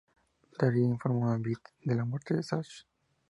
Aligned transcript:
Daryl 0.59 0.87
informa 0.93 1.35
a 1.35 1.37
Beth 1.37 1.73
de 1.83 1.93
la 1.93 2.05
muerte 2.05 2.33
de 2.33 2.41
Zach. 2.41 2.87